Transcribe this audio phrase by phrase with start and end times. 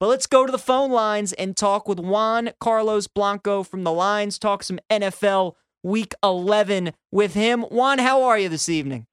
[0.00, 3.92] But let's go to the phone lines and talk with Juan Carlos Blanco from the
[3.92, 7.62] Lines, talk some NFL Week 11 with him.
[7.64, 9.06] Juan, how are you this evening?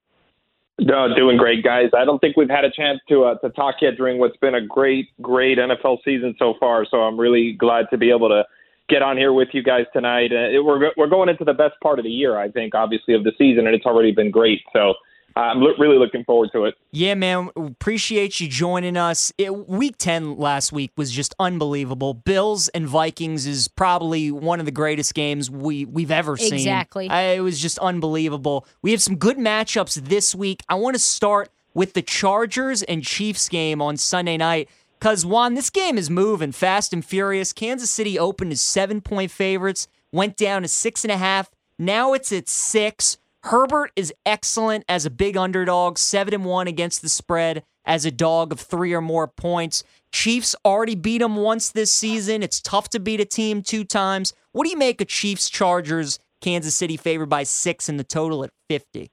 [0.80, 1.90] No, doing great, guys.
[1.98, 4.56] I don't think we've had a chance to uh, to talk yet during what's been
[4.56, 6.86] a great, great NFL season so far.
[6.90, 8.46] So I'm really glad to be able to
[8.88, 10.32] get on here with you guys tonight.
[10.32, 13.24] Uh, we're we're going into the best part of the year, I think, obviously of
[13.26, 14.62] the season, and it's already been great.
[14.72, 14.94] So
[15.36, 16.76] I'm lo- really looking forward to it.
[16.92, 17.50] Yeah, man.
[17.56, 19.32] Appreciate you joining us.
[19.38, 22.14] It, week 10 last week was just unbelievable.
[22.14, 26.54] Bills and Vikings is probably one of the greatest games we, we've ever seen.
[26.54, 27.08] Exactly.
[27.08, 28.66] It was just unbelievable.
[28.82, 30.64] We have some good matchups this week.
[30.70, 34.70] I want to start with the Chargers and Chiefs game on Sunday night.
[35.00, 37.54] Because, Juan, this game is moving fast and furious.
[37.54, 41.52] Kansas City opened as seven point favorites, went down to six and a half.
[41.78, 43.20] Now it's at six.
[43.44, 48.12] Herbert is excellent as a big underdog, 7 and 1 against the spread as a
[48.12, 49.84] dog of 3 or more points.
[50.12, 52.44] Chiefs already beat him once this season.
[52.44, 54.34] It's tough to beat a team two times.
[54.52, 58.44] What do you make of Chiefs Chargers Kansas City favored by 6 and the total
[58.44, 59.12] at 50?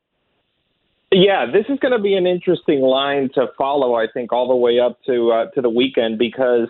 [1.13, 3.95] Yeah, this is going to be an interesting line to follow.
[3.95, 6.67] I think all the way up to uh, to the weekend because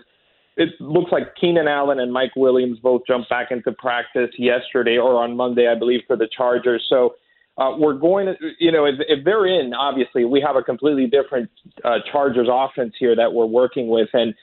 [0.55, 5.15] it looks like Keenan Allen and Mike Williams both jumped back into practice yesterday or
[5.15, 6.85] on Monday, I believe, for the Chargers.
[6.87, 7.15] So
[7.57, 11.07] uh, we're going to, you know, if, if they're in, obviously we have a completely
[11.07, 11.49] different
[11.83, 14.33] uh, Chargers offense here that we're working with, and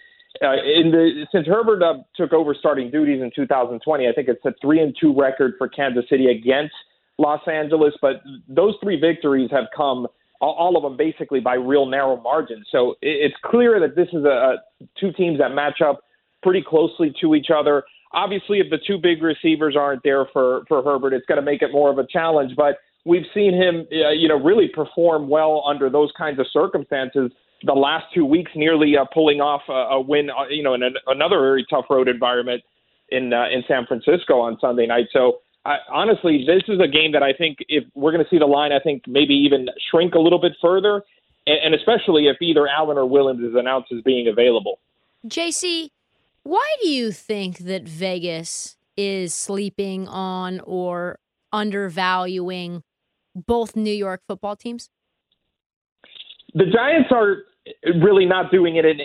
[0.40, 4.44] uh, in the since Herbert uh, took over starting duties in 2020, I think it's
[4.46, 6.74] a three and two record for Kansas City against
[7.18, 10.06] Los Angeles, but those three victories have come
[10.40, 12.66] all of them basically by real narrow margins.
[12.72, 14.56] So it's clear that this is a, a
[14.98, 16.00] two teams that match up
[16.42, 17.84] pretty closely to each other.
[18.12, 21.62] Obviously, if the two big receivers aren't there for for Herbert, it's going to make
[21.62, 22.52] it more of a challenge.
[22.56, 27.30] But we've seen him, uh, you know, really perform well under those kinds of circumstances.
[27.64, 30.82] The last two weeks, nearly uh, pulling off a, a win, uh, you know, in
[30.82, 32.62] an, another very tough road environment
[33.10, 35.06] in uh, in San Francisco on Sunday night.
[35.12, 38.38] So, I, honestly, this is a game that I think if we're going to see
[38.38, 41.02] the line, I think maybe even shrink a little bit further,
[41.46, 44.80] and, and especially if either Allen or Williams is announced as being available.
[45.26, 45.90] JC,
[46.42, 51.20] why do you think that Vegas is sleeping on or
[51.52, 52.82] undervaluing
[53.34, 54.90] both New York football teams?
[56.54, 57.44] The Giants are
[58.00, 59.00] really not doing it in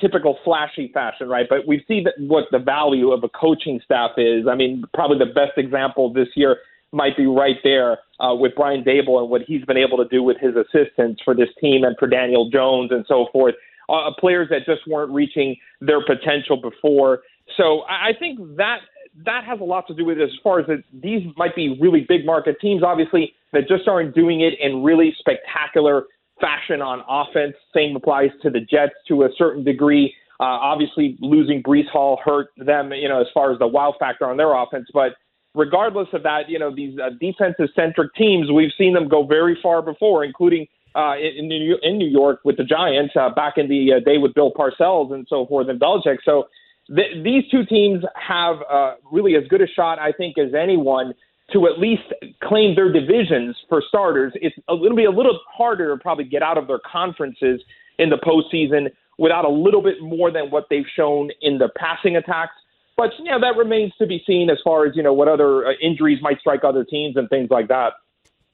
[0.00, 1.46] typical flashy fashion, right?
[1.48, 4.46] But we see that what the value of a coaching staff is.
[4.48, 6.58] I mean, probably the best example this year
[6.92, 10.22] might be right there uh, with Brian Daboll and what he's been able to do
[10.22, 13.54] with his assistants for this team and for Daniel Jones and so forth.
[13.88, 17.22] Uh, players that just weren't reaching their potential before.
[17.56, 18.78] So I think that
[19.24, 21.76] that has a lot to do with it as far as that these might be
[21.80, 26.04] really big market teams, obviously, that just aren't doing it in really spectacular
[26.40, 27.54] fashion on offense.
[27.74, 30.14] Same applies to the Jets to a certain degree.
[30.40, 34.26] Uh, obviously, losing Breece Hall hurt them, you know, as far as the wow factor
[34.26, 34.88] on their offense.
[34.92, 35.12] But
[35.54, 39.56] regardless of that, you know, these uh, defensive centric teams, we've seen them go very
[39.62, 43.68] far before, including uh, in, New, in New York with the Giants uh, back in
[43.68, 46.18] the uh, day with Bill Parcells and so forth and Belichick.
[46.24, 46.48] So
[46.94, 51.14] th- these two teams have uh, really as good a shot, I think, as anyone
[51.52, 52.02] to at least
[52.42, 54.32] claim their divisions for starters.
[54.36, 57.60] It's a be a little harder to probably get out of their conferences
[57.98, 62.16] in the postseason without a little bit more than what they've shown in the passing
[62.16, 62.54] attacks.
[62.96, 65.72] But yeah, that remains to be seen as far as you know what other uh,
[65.82, 67.94] injuries might strike other teams and things like that.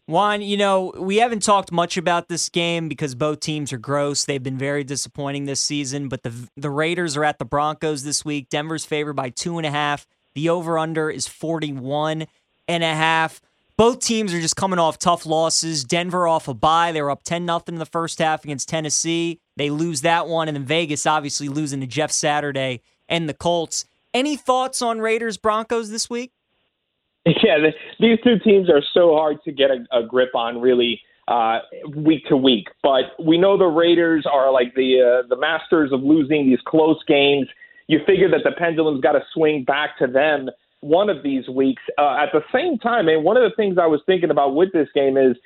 [0.07, 4.25] Juan, you know, we haven't talked much about this game because both teams are gross.
[4.25, 8.25] They've been very disappointing this season, but the the Raiders are at the Broncos this
[8.25, 8.49] week.
[8.49, 10.07] Denver's favored by two and a half.
[10.35, 12.27] The over under is 41
[12.69, 13.41] and a half.
[13.77, 15.85] Both teams are just coming off tough losses.
[15.85, 16.93] Denver off a bye.
[16.93, 19.41] They were up 10 0 in the first half against Tennessee.
[19.57, 20.49] They lose that one.
[20.49, 23.87] And then Vegas obviously losing to Jeff Saturday and the Colts.
[24.13, 26.33] Any thoughts on Raiders Broncos this week?
[27.43, 30.99] Yeah, the, these two teams are so hard to get a, a grip on, really,
[31.27, 31.59] uh,
[31.95, 32.69] week to week.
[32.83, 36.97] But we know the Raiders are like the uh, the masters of losing these close
[37.07, 37.47] games.
[37.87, 40.49] You figure that the pendulum's got to swing back to them
[40.81, 41.83] one of these weeks.
[41.99, 44.73] Uh, at the same time, and one of the things I was thinking about with
[44.73, 45.37] this game is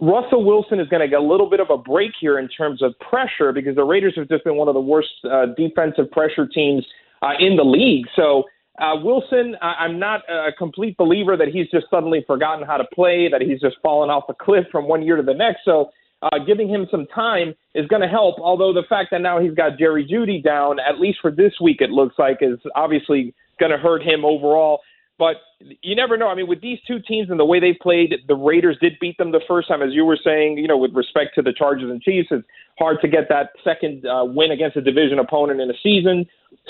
[0.00, 2.82] Russell Wilson is going to get a little bit of a break here in terms
[2.82, 6.46] of pressure because the Raiders have just been one of the worst uh, defensive pressure
[6.46, 6.86] teams
[7.22, 8.06] uh, in the league.
[8.14, 8.44] So
[8.80, 12.84] uh, Wilson, I- I'm not a complete believer that he's just suddenly forgotten how to
[12.94, 15.64] play, that he's just fallen off a cliff from one year to the next.
[15.64, 15.90] So
[16.22, 18.36] uh, giving him some time is going to help.
[18.38, 21.78] Although the fact that now he's got Jerry Jeudy down, at least for this week,
[21.80, 24.80] it looks like is obviously going to hurt him overall.
[25.18, 26.28] But you never know.
[26.28, 29.18] I mean, with these two teams and the way they played, the Raiders did beat
[29.18, 30.58] them the first time, as you were saying.
[30.58, 32.46] You know, with respect to the Chargers and Chiefs, it's
[32.78, 36.24] hard to get that second uh, win against a division opponent in a season.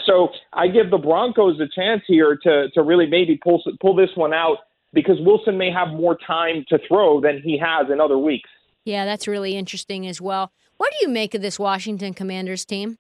[0.07, 4.11] So I give the Broncos a chance here to to really maybe pull pull this
[4.15, 4.59] one out
[4.95, 8.49] because Wilson may have more time to throw than he has in other weeks.
[8.85, 10.51] Yeah, that's really interesting as well.
[10.79, 12.97] What do you make of this Washington Commanders team?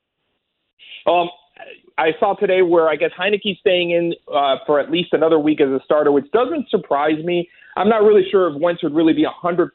[1.06, 1.30] Um,
[1.96, 5.60] I saw today where I guess Heinicke's staying in uh, for at least another week
[5.60, 7.48] as a starter, which doesn't surprise me.
[7.76, 9.68] I'm not really sure if Wentz would really be 100%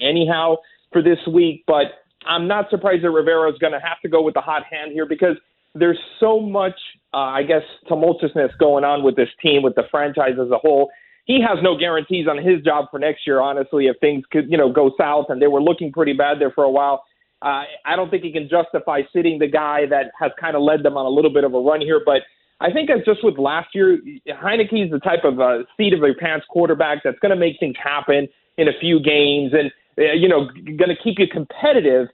[0.00, 0.56] anyhow
[0.92, 4.22] for this week, but I'm not surprised that Rivera is going to have to go
[4.22, 5.36] with the hot hand here because
[5.74, 6.78] there's so much,
[7.14, 10.90] uh, I guess, tumultuousness going on with this team, with the franchise as a whole.
[11.24, 14.58] He has no guarantees on his job for next year, honestly, if things could, you
[14.58, 17.04] know, go south and they were looking pretty bad there for a while.
[17.42, 20.82] Uh, I don't think he can justify sitting the guy that has kind of led
[20.82, 22.00] them on a little bit of a run here.
[22.04, 22.22] But
[22.60, 23.98] I think as just with last year,
[24.28, 27.58] Heinicke is the type of uh, seat of your pants quarterback that's going to make
[27.58, 28.28] things happen
[28.58, 30.46] in a few games and, uh, you know,
[30.76, 32.08] going to keep you competitive.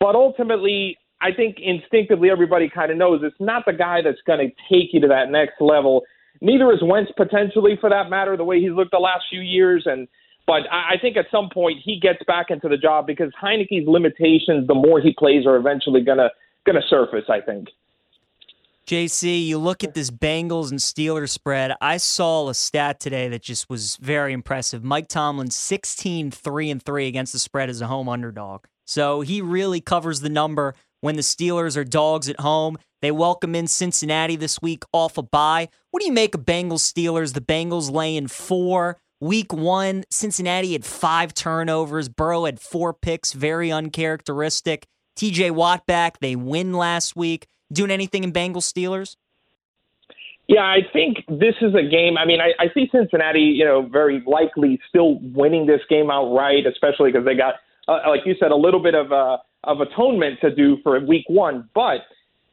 [0.00, 4.40] But ultimately, I think instinctively everybody kind of knows it's not the guy that's going
[4.40, 6.02] to take you to that next level.
[6.40, 9.84] Neither is Wentz potentially, for that matter, the way he's looked the last few years.
[9.86, 10.08] And
[10.46, 14.66] but I think at some point he gets back into the job because Heinicke's limitations,
[14.66, 16.30] the more he plays, are eventually gonna
[16.66, 17.24] gonna surface.
[17.28, 17.68] I think.
[18.86, 21.72] JC, you look at this Bengals and Steelers spread.
[21.80, 24.84] I saw a stat today that just was very impressive.
[24.84, 28.66] Mike Tomlin 16 3 and 3 against the spread as a home underdog.
[28.84, 32.76] So he really covers the number when the Steelers are dogs at home.
[33.00, 35.68] They welcome in Cincinnati this week off a bye.
[35.90, 37.32] What do you make of Bengals Steelers?
[37.32, 38.98] The Bengals laying four.
[39.24, 42.10] Week one, Cincinnati had five turnovers.
[42.10, 44.86] Burrow had four picks, very uncharacteristic.
[45.16, 46.18] TJ Watt back.
[46.18, 47.46] They win last week.
[47.72, 49.16] Doing anything in Bengals Steelers?
[50.46, 52.18] Yeah, I think this is a game.
[52.18, 56.66] I mean, I, I see Cincinnati, you know, very likely still winning this game outright,
[56.66, 57.54] especially because they got,
[57.88, 61.24] uh, like you said, a little bit of uh, of atonement to do for week
[61.28, 61.70] one.
[61.74, 62.00] But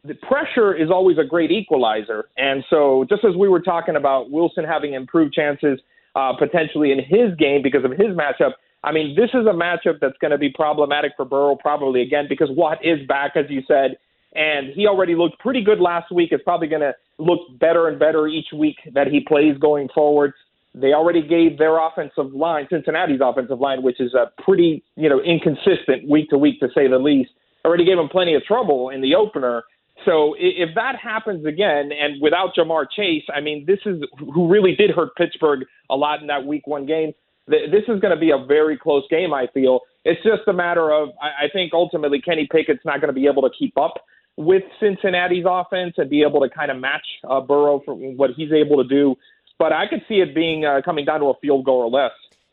[0.05, 4.31] the pressure is always a great equalizer, and so just as we were talking about
[4.31, 5.77] Wilson having improved chances
[6.15, 8.53] uh, potentially in his game because of his matchup.
[8.83, 12.25] I mean, this is a matchup that's going to be problematic for Burrow probably again
[12.27, 13.97] because Watt is back, as you said,
[14.33, 16.29] and he already looked pretty good last week.
[16.31, 20.33] It's probably going to look better and better each week that he plays going forward.
[20.73, 25.19] They already gave their offensive line, Cincinnati's offensive line, which is a pretty, you know,
[25.21, 27.31] inconsistent week to week to say the least,
[27.65, 29.63] already gave him plenty of trouble in the opener.
[30.05, 34.75] So if that happens again, and without Ja'Marr Chase, I mean, this is who really
[34.75, 37.13] did hurt Pittsburgh a lot in that Week One game.
[37.47, 39.33] This is going to be a very close game.
[39.33, 43.19] I feel it's just a matter of I think ultimately Kenny Pickett's not going to
[43.19, 43.95] be able to keep up
[44.37, 48.51] with Cincinnati's offense and be able to kind of match uh, Burrow for what he's
[48.51, 49.15] able to do.
[49.59, 52.11] But I could see it being uh, coming down to a field goal or less.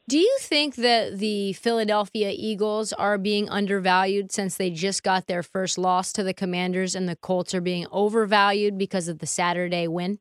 [0.08, 5.42] Do you think that the Philadelphia Eagles are being undervalued since they just got their
[5.42, 9.86] first loss to the Commanders and the Colts are being overvalued because of the Saturday
[9.86, 10.18] win?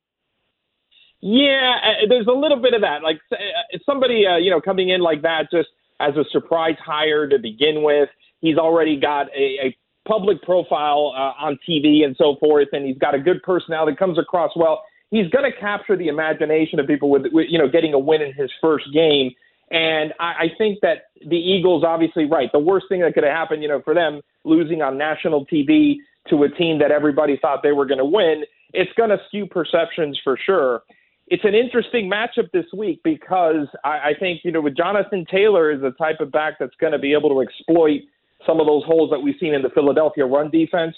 [1.22, 3.02] Yeah, uh, there's a little bit of that.
[3.02, 3.38] Like uh,
[3.86, 5.70] somebody, uh, you know, coming in like that just
[6.02, 8.10] as a surprise hire to begin with.
[8.42, 12.98] He's already got a, a public profile uh, on TV and so forth, and he's
[12.98, 14.84] got a good personality, comes across well.
[15.12, 18.22] He's going to capture the imagination of people with, with, you know, getting a win
[18.22, 19.32] in his first game.
[19.70, 22.50] And I, I think that the Eagles, obviously, right.
[22.52, 25.96] The worst thing that could have happened, you know, for them losing on national TV
[26.30, 28.44] to a team that everybody thought they were going to win,
[28.74, 30.84] it's going to skew perceptions for sure.
[31.28, 35.72] It's an interesting matchup this week because I, I think, you know, with Jonathan Taylor
[35.72, 38.02] is the type of back that's going to be able to exploit
[38.46, 40.96] some of those holes that we've seen in the Philadelphia run defense.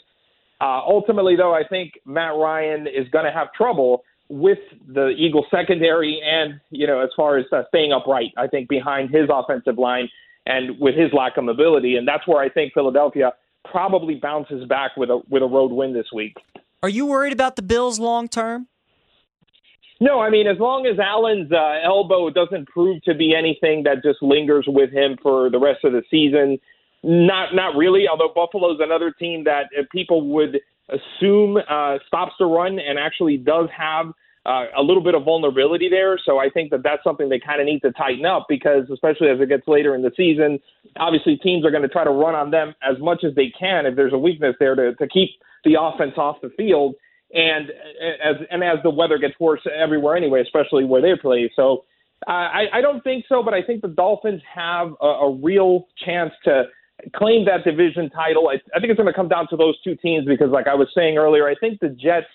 [0.61, 5.45] Uh, ultimately, though, I think Matt Ryan is going to have trouble with the Eagles
[5.49, 9.77] secondary and, you know, as far as uh, staying upright, I think behind his offensive
[9.77, 10.07] line
[10.45, 11.95] and with his lack of mobility.
[11.95, 13.33] And that's where I think Philadelphia
[13.69, 16.35] probably bounces back with a with a road win this week.
[16.81, 18.67] Are you worried about the Bills long term?
[19.99, 24.01] No, I mean as long as Allen's uh, elbow doesn't prove to be anything that
[24.03, 26.57] just lingers with him for the rest of the season,
[27.03, 28.05] not not really.
[28.09, 30.59] Although Buffalo's another team that uh, people would
[30.89, 34.13] assume uh, stops the run and actually does have
[34.45, 36.17] uh, a little bit of vulnerability there.
[36.25, 39.29] So I think that that's something they kind of need to tighten up because, especially
[39.29, 40.59] as it gets later in the season,
[40.97, 43.85] obviously teams are going to try to run on them as much as they can
[43.85, 45.29] if there's a weakness there to, to keep
[45.65, 46.95] the offense off the field.
[47.31, 47.69] And
[48.25, 51.51] as and as the weather gets worse everywhere anyway, especially where they play.
[51.55, 51.85] So
[52.27, 55.87] uh, I, I don't think so, but I think the Dolphins have a, a real
[56.03, 56.63] chance to
[57.15, 58.49] claim that division title.
[58.49, 60.75] I, I think it's going to come down to those two teams because, like I
[60.75, 62.27] was saying earlier, I think the Jets,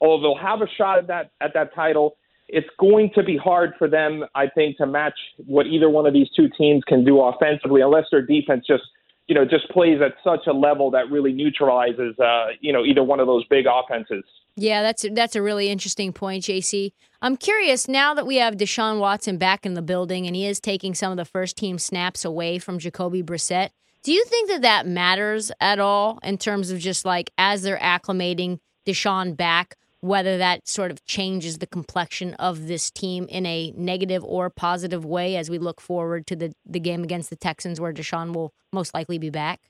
[0.00, 2.16] although they'll have a shot at that at that title,
[2.48, 6.14] it's going to be hard for them, I think, to match what either one of
[6.14, 8.84] these two teams can do offensively, unless their defense just,
[9.26, 13.02] you know, just plays at such a level that really neutralizes, uh, you know, either
[13.02, 14.24] one of those big offenses.
[14.56, 16.92] Yeah, that's that's a really interesting point, JC.
[17.20, 20.60] I'm curious now that we have Deshaun Watson back in the building and he is
[20.60, 23.70] taking some of the first team snaps away from Jacoby Brissett.
[24.02, 27.78] Do you think that that matters at all in terms of just like as they're
[27.78, 33.72] acclimating Deshaun back, whether that sort of changes the complexion of this team in a
[33.76, 37.80] negative or positive way as we look forward to the, the game against the Texans
[37.80, 39.60] where Deshaun will most likely be back?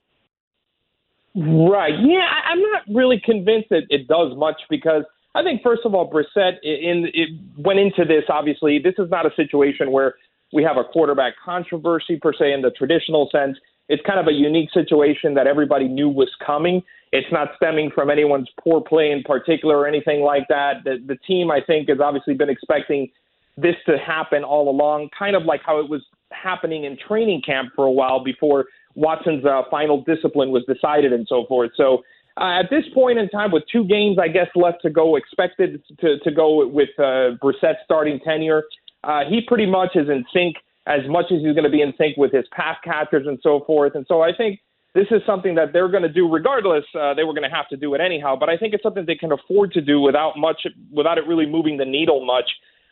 [1.34, 1.94] Right.
[2.00, 5.04] Yeah, I, I'm not really convinced that it does much because
[5.34, 8.24] I think first of all, Brissett in it went into this.
[8.28, 10.14] Obviously, this is not a situation where
[10.52, 13.56] we have a quarterback controversy per se in the traditional sense.
[13.88, 16.82] It's kind of a unique situation that everybody knew was coming.
[17.12, 20.84] It's not stemming from anyone's poor play in particular or anything like that.
[20.84, 23.08] The, the team, I think, has obviously been expecting
[23.56, 27.70] this to happen all along, kind of like how it was happening in training camp
[27.74, 31.70] for a while before Watson's uh, final discipline was decided and so forth.
[31.76, 32.02] So
[32.36, 35.82] uh, at this point in time, with two games, I guess, left to go, expected
[36.00, 38.64] to, to go with uh, Brissett's starting tenure,
[39.04, 41.92] uh, he pretty much is in sync as much as he's going to be in
[41.98, 43.94] sync with his pass catchers and so forth.
[43.94, 44.60] And so I think
[44.94, 46.84] this is something that they're going to do regardless.
[46.94, 49.04] Uh, they were going to have to do it anyhow, but I think it's something
[49.06, 52.50] they can afford to do without much, without it really moving the needle much.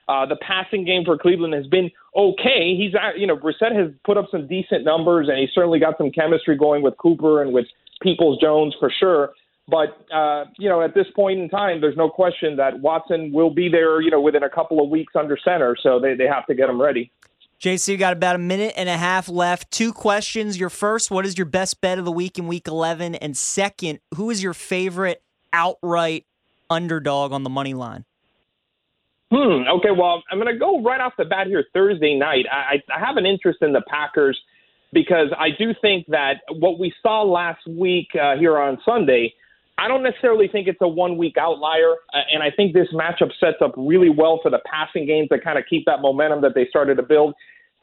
[0.09, 2.77] Uh, the passing game for Cleveland has been okay.
[2.77, 5.99] He's, uh, you know, Brissett has put up some decent numbers, and he's certainly got
[5.99, 7.67] some chemistry going with Cooper and with
[8.03, 9.33] Peoples Jones for sure.
[9.69, 13.51] But uh, you know, at this point in time, there's no question that Watson will
[13.51, 14.01] be there.
[14.01, 16.69] You know, within a couple of weeks under center, so they they have to get
[16.71, 17.11] him ready.
[17.61, 19.71] JC, you got about a minute and a half left.
[19.71, 20.59] Two questions.
[20.59, 23.15] Your first, what is your best bet of the week in Week 11?
[23.15, 25.23] And second, who is your favorite
[25.53, 26.27] outright
[26.69, 28.05] underdog on the money line?
[29.31, 29.67] Hmm.
[29.79, 29.91] Okay.
[29.91, 31.65] Well, I'm going to go right off the bat here.
[31.73, 34.39] Thursday night, I, I have an interest in the Packers
[34.93, 39.35] because I do think that what we saw last week uh, here on Sunday,
[39.79, 41.95] I don't necessarily think it's a one week outlier.
[42.15, 45.39] Uh, and I think this matchup sets up really well for the passing games to
[45.39, 47.35] kind of keep that momentum that they started to build.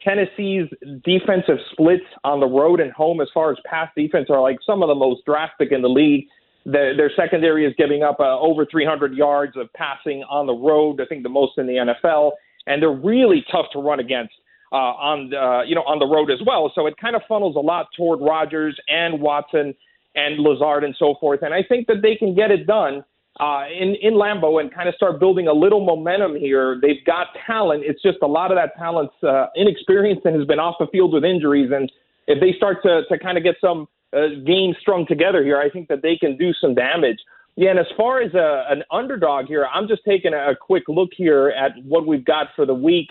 [0.02, 0.68] Tennessee's
[1.04, 4.82] defensive splits on the road and home, as far as pass defense, are like some
[4.82, 6.26] of the most drastic in the league.
[6.66, 11.00] The, their secondary is giving up uh, over 300 yards of passing on the road.
[11.00, 12.32] I think the most in the NFL,
[12.66, 14.32] and they're really tough to run against
[14.72, 16.72] uh, on uh, you know on the road as well.
[16.74, 19.74] So it kind of funnels a lot toward Rodgers and Watson
[20.14, 21.42] and Lazard and so forth.
[21.42, 23.04] And I think that they can get it done
[23.40, 26.78] uh, in in Lambeau and kind of start building a little momentum here.
[26.80, 27.82] They've got talent.
[27.84, 31.12] It's just a lot of that talent's uh, inexperienced and has been off the field
[31.12, 31.70] with injuries.
[31.74, 31.90] And
[32.26, 35.68] if they start to to kind of get some uh, games strung together here, I
[35.68, 37.18] think that they can do some damage.
[37.56, 40.56] Yeah, and as far as a, uh, an underdog here, I'm just taking a, a
[40.56, 43.08] quick look here at what we've got for the week,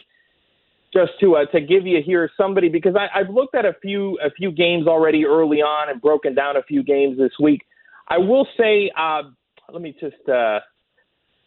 [0.93, 4.17] just to uh, to give you here somebody because I, I've looked at a few
[4.23, 7.65] a few games already early on and broken down a few games this week.
[8.07, 9.23] I will say, uh,
[9.71, 10.59] let me just uh,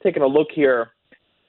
[0.03, 0.91] taking a look here.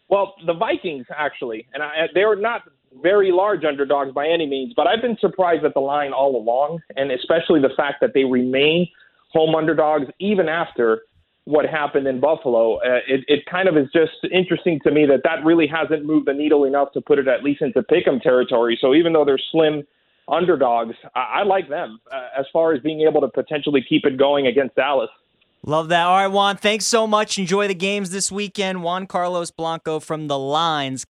[0.09, 2.61] Well, the Vikings actually, and I, they're not
[3.01, 6.79] very large underdogs by any means, but I've been surprised at the line all along,
[6.95, 8.87] and especially the fact that they remain
[9.31, 11.01] home underdogs even after
[11.47, 12.75] what happened in Buffalo.
[12.75, 16.27] Uh, it, it kind of is just interesting to me that that really hasn't moved
[16.27, 18.77] the needle enough to put it at least into pick'em territory.
[18.81, 19.83] So even though they're slim
[20.27, 24.17] underdogs, I, I like them uh, as far as being able to potentially keep it
[24.17, 25.09] going against Dallas.
[25.65, 26.05] Love that.
[26.05, 27.39] All right, Juan, thanks so much.
[27.39, 28.83] Enjoy the games this weekend.
[28.83, 31.05] Juan Carlos Blanco from the Lines